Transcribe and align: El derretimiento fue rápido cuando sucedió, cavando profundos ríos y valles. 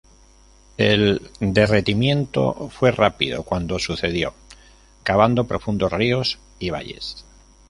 El 0.77 1.29
derretimiento 1.39 2.71
fue 2.71 2.89
rápido 2.91 3.43
cuando 3.43 3.77
sucedió, 3.77 4.33
cavando 5.03 5.45
profundos 5.45 5.91
ríos 5.93 6.39
y 6.57 6.71
valles. 6.71 7.23